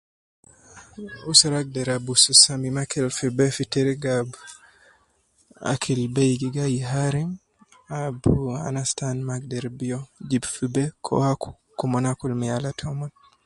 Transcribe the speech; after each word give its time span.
Usra 1.31 1.55
agder 1.61 1.87
aburu 1.95 2.33
samim 2.43 2.75
akil 2.83 3.05
fi 3.17 3.27
bee 3.37 3.55
fi 3.55 3.63
teriga 3.73 4.11
ab 4.21 4.29
akil 5.73 5.99
gi 6.03 6.09
gayi 6.13 6.49
beyi 6.55 6.79
hari 6.91 7.23
ab 8.03 8.17
anas 8.67 8.89
taan 8.97 9.17
maa 9.27 9.37
agder 9.39 9.65
biyo 9.79 9.99
jib 10.29 10.43
fi 10.53 10.65
bee 10.73 10.89
ke 11.03 11.09
owa 11.17 11.31
komon 11.79 12.05
akul 12.11 12.31
me 12.39 12.45
yal 12.51 12.65
taumon 12.79 13.11